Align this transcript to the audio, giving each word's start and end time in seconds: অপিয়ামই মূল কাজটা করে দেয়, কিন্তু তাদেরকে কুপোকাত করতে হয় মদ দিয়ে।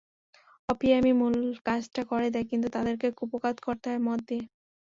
অপিয়ামই 0.69 1.13
মূল 1.19 1.35
কাজটা 1.67 2.01
করে 2.11 2.27
দেয়, 2.33 2.47
কিন্তু 2.51 2.67
তাদেরকে 2.75 3.07
কুপোকাত 3.17 3.55
করতে 3.65 3.85
হয় 3.89 4.01
মদ 4.07 4.19
দিয়ে। 4.29 4.43